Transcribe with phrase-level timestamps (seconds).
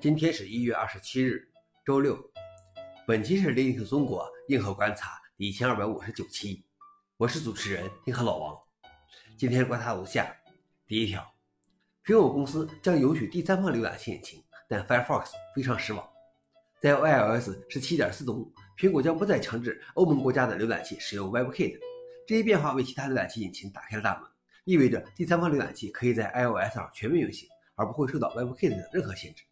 [0.00, 1.46] 今天是一月二十七日，
[1.84, 2.18] 周六。
[3.06, 6.64] 本期是 Linux 中国硬核观察第一千二百五十九期，
[7.18, 8.58] 我是主持人硬核老王。
[9.36, 10.34] 今天观察如下：
[10.86, 11.22] 第一条，
[12.02, 16.08] 苹果公司将允许第三方浏览器引擎，但 Firefox 非常失望。
[16.80, 21.78] 在 iOS 十七点四中，苹果将不再强制欧盟国家的浏览器使用 WebKit。
[22.26, 24.26] 这一变化为其他浏览器引擎打开了大门，
[24.64, 29.44] 意味着第三方浏览器可以在 iOS 上全面运行，而不会受到 WebKit 的任何限制。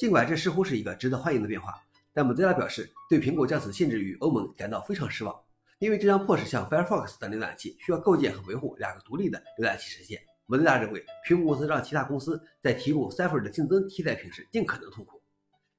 [0.00, 1.74] 尽管这似乎是一个值得欢迎的变化，
[2.14, 5.40] 但 Mozilla 表示对苹果将此限制于欧盟感到非常失望，
[5.78, 10.18] 因为这将迫使像 Firefox 等浏览器需要构建和维护两个独立的浏览器实现。
[10.46, 15.20] Mozilla 认为苹果公司让其他公司在提供 Safari 的竞争替代品时尽可能痛苦。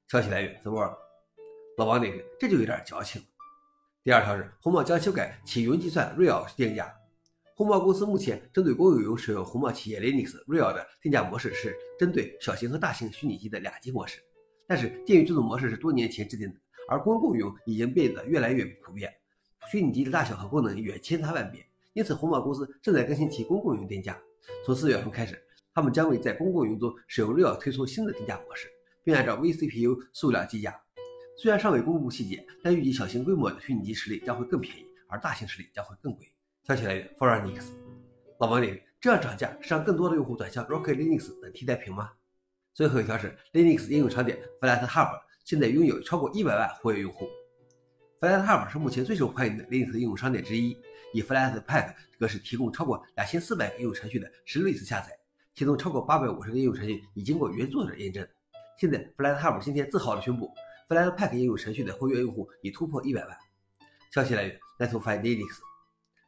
[0.06, 0.94] 消息来源：The World。
[1.76, 3.26] 老王点评：这就有点矫情了。
[4.04, 6.94] 第二条是红帽将修改其云计算 Real 定价。
[7.54, 14.20] 红帽公司目前针对公有云使用红帽企业 Linux Real 的定价模式是针对小型和大型虚拟机的两级模式，
[14.66, 16.54] 但是鉴于这种模式是多年前制定的，
[16.88, 19.12] 而公共云已经变得越来越普遍，
[19.70, 24.18] 虚拟机的大小和功能远千差万别，因此红帽公司正在更新其公共云定价。
[24.64, 25.38] 从四月份开始，
[25.74, 28.66] 他们将会在公共云中使用 Real 推出新的定价模式，
[29.04, 30.74] 并按照 vCPU 数量计价。
[31.36, 36.26] 虽然尚未公布细节，但预计小型规模的虚拟机实力将会更便宜，而大型实力将会更贵。
[36.72, 37.70] 消息来源 f o r u n i x
[38.38, 42.10] 老王点：这样涨价是让更多的用户转向 Rocket Linux 等替代品吗？
[42.72, 47.28] 最后一条是 Linux 应用场点 FlatHub 现在拥有超过一百万活跃用户。
[48.20, 50.74] FlatHub 是目前最受欢迎的 Linux 应用商店之一，
[51.12, 55.10] 以 FlatPack 格式提供超过两千四百个应用程序的实例次下载，
[55.54, 58.26] 其中超过八百五十个应用程序已经过原作者验证。
[58.78, 60.50] 现在 FlatHub 今天自豪地宣布
[60.88, 63.36] ，FlatPack 应用程序的活跃用户已突破一百万。
[64.10, 65.58] 消息来源 Let's Find Linux。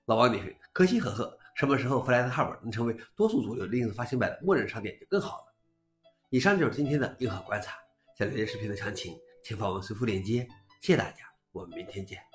[0.06, 0.41] 老王你：
[0.72, 5.55] 可喜可贺，什么时候 FlatHub 能成为多数主流 Linux 发行版的默认商店就更好了。
[6.28, 7.78] 以上就是今天的硬核观察。
[8.19, 10.46] 想了解视频的详情，请访问随附链接。
[10.83, 12.33] 谢谢大家，我们明天见。